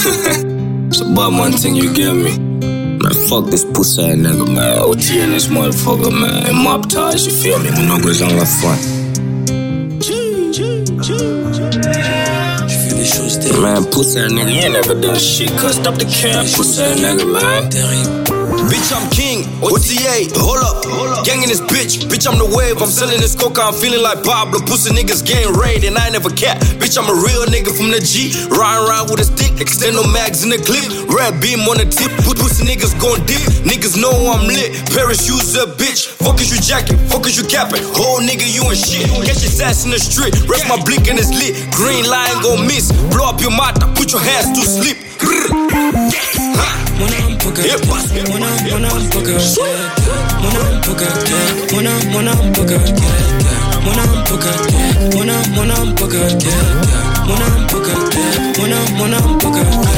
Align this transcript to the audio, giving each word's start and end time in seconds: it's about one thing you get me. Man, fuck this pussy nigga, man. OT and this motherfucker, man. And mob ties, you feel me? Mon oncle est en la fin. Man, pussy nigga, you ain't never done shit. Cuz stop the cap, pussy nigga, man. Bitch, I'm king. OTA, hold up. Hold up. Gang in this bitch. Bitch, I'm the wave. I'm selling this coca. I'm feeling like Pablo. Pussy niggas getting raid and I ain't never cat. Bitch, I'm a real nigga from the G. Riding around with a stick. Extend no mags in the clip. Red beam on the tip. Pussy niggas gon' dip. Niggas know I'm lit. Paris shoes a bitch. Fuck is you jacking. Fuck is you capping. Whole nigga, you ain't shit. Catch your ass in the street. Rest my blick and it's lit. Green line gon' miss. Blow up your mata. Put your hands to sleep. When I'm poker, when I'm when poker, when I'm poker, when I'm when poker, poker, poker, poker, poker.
it's 0.88 1.00
about 1.00 1.32
one 1.32 1.52
thing 1.52 1.76
you 1.76 1.92
get 1.92 2.14
me. 2.14 2.38
Man, 2.38 3.12
fuck 3.28 3.50
this 3.50 3.64
pussy 3.64 4.00
nigga, 4.00 4.46
man. 4.46 4.78
OT 4.78 5.20
and 5.20 5.32
this 5.32 5.48
motherfucker, 5.48 6.10
man. 6.10 6.46
And 6.46 6.56
mob 6.56 6.88
ties, 6.88 7.26
you 7.26 7.32
feel 7.32 7.58
me? 7.58 7.70
Mon 7.70 7.90
oncle 7.90 8.10
est 8.10 8.22
en 8.22 8.34
la 8.34 8.46
fin. 8.46 8.76
Man, 13.60 13.84
pussy 13.90 14.20
nigga, 14.20 14.50
you 14.50 14.62
ain't 14.62 14.72
never 14.72 14.94
done 14.98 15.18
shit. 15.18 15.50
Cuz 15.58 15.74
stop 15.76 15.96
the 15.96 16.06
cap, 16.06 16.46
pussy 16.56 16.82
nigga, 17.02 17.26
man. 17.30 18.29
Bitch, 18.68 18.92
I'm 18.92 19.08
king. 19.08 19.48
OTA, 19.64 20.28
hold 20.36 20.60
up. 20.60 20.84
Hold 20.84 21.16
up. 21.16 21.24
Gang 21.24 21.40
in 21.40 21.48
this 21.48 21.60
bitch. 21.64 22.04
Bitch, 22.10 22.28
I'm 22.28 22.36
the 22.36 22.44
wave. 22.44 22.82
I'm 22.82 22.92
selling 22.92 23.20
this 23.20 23.32
coca. 23.32 23.62
I'm 23.62 23.72
feeling 23.72 24.02
like 24.02 24.20
Pablo. 24.20 24.60
Pussy 24.60 24.92
niggas 24.92 25.24
getting 25.24 25.56
raid 25.56 25.84
and 25.84 25.96
I 25.96 26.10
ain't 26.10 26.12
never 26.12 26.28
cat. 26.28 26.60
Bitch, 26.76 27.00
I'm 27.00 27.08
a 27.08 27.16
real 27.16 27.48
nigga 27.48 27.72
from 27.72 27.88
the 27.88 28.00
G. 28.02 28.36
Riding 28.52 28.84
around 28.84 29.08
with 29.08 29.24
a 29.24 29.26
stick. 29.28 29.56
Extend 29.60 29.96
no 29.96 30.04
mags 30.12 30.44
in 30.44 30.50
the 30.50 30.60
clip. 30.60 30.84
Red 31.08 31.40
beam 31.40 31.64
on 31.64 31.80
the 31.80 31.88
tip. 31.88 32.12
Pussy 32.26 32.68
niggas 32.68 32.92
gon' 33.00 33.24
dip. 33.24 33.40
Niggas 33.64 33.96
know 33.96 34.12
I'm 34.12 34.44
lit. 34.44 34.76
Paris 34.92 35.24
shoes 35.24 35.56
a 35.56 35.64
bitch. 35.80 36.12
Fuck 36.20 36.40
is 36.40 36.52
you 36.52 36.60
jacking. 36.60 36.98
Fuck 37.08 37.24
is 37.24 37.40
you 37.40 37.46
capping. 37.48 37.82
Whole 37.96 38.20
nigga, 38.20 38.44
you 38.44 38.64
ain't 38.68 38.76
shit. 38.76 39.08
Catch 39.24 39.40
your 39.40 39.54
ass 39.64 39.84
in 39.84 39.90
the 39.90 40.00
street. 40.00 40.36
Rest 40.44 40.68
my 40.68 40.76
blick 40.84 41.08
and 41.08 41.16
it's 41.16 41.32
lit. 41.32 41.56
Green 41.72 42.04
line 42.04 42.36
gon' 42.42 42.66
miss. 42.66 42.92
Blow 43.08 43.28
up 43.30 43.40
your 43.40 43.54
mata. 43.54 43.88
Put 43.96 44.12
your 44.12 44.20
hands 44.20 44.52
to 44.52 44.62
sleep. 44.66 44.98
When 47.00 47.14
I'm 47.14 47.38
poker, 47.38 47.62
when 48.30 48.42
I'm 48.44 48.66
when 48.68 48.84
poker, 49.08 49.38
when 50.44 50.56
I'm 50.56 50.82
poker, 50.84 51.10
when 51.74 51.86
I'm 51.86 52.12
when 52.12 52.28
poker, 52.52 52.78
poker, 55.96 57.66
poker, 57.68 57.96
poker, 58.98 59.20
poker. 59.40 59.89